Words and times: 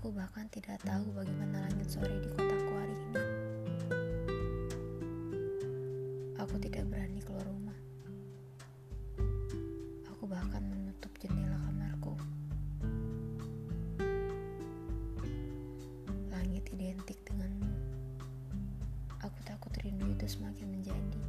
Aku 0.00 0.16
bahkan 0.16 0.48
tidak 0.48 0.80
tahu 0.80 1.12
bagaimana 1.12 1.60
langit 1.68 1.92
sore 1.92 2.24
di 2.24 2.28
kotaku 2.32 2.72
hari 2.72 2.96
ini. 2.96 3.24
Aku 6.40 6.56
tidak 6.56 6.88
berani 6.88 7.20
keluar 7.20 7.44
rumah. 7.44 7.76
Aku 10.08 10.24
bahkan 10.24 10.64
menutup 10.72 11.12
jendela 11.20 11.60
kamarku. 11.68 12.16
Langit 16.32 16.64
identik 16.72 17.20
denganmu. 17.28 17.68
Aku 19.20 19.36
takut 19.44 19.76
rindu 19.84 20.08
itu 20.16 20.24
semakin 20.24 20.80
menjadi 20.80 21.20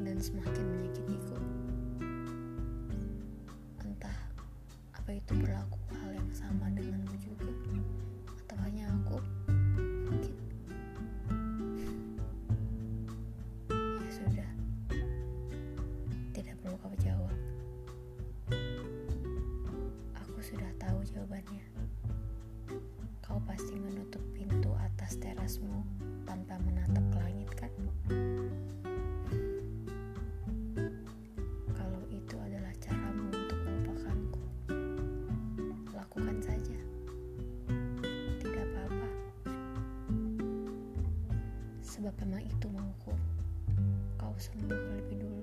dan 0.00 0.16
semakin 0.16 0.57
itu 5.18 5.34
berlaku 5.34 5.78
hal 5.98 6.14
yang 6.14 6.30
sama 6.30 6.70
denganmu 6.70 7.14
juga. 7.18 7.50
Atau 8.46 8.56
hanya 8.62 8.86
aku? 8.86 9.18
Mungkin. 10.06 10.34
Ya 13.74 14.10
sudah. 14.14 14.50
Tidak 16.30 16.54
perlu 16.62 16.78
kau 16.78 16.94
jawab. 17.02 17.34
Aku 20.22 20.38
sudah 20.38 20.70
tahu 20.78 21.02
jawabannya. 21.02 21.66
Kau 23.18 23.42
pasti 23.42 23.74
menutup 23.74 24.22
pintu 24.38 24.70
atas 24.78 25.18
terasmu 25.18 25.82
tanpa 26.22 26.62
menatap 26.62 27.02
ke 27.10 27.18
langit 27.18 27.50
kan 27.58 27.72
sebab 41.98 42.14
emang 42.22 42.46
itu 42.46 42.66
mauku. 42.70 43.10
Kau 44.22 44.30
sembuh 44.38 44.70
lebih 44.70 45.18
dulu. 45.18 45.42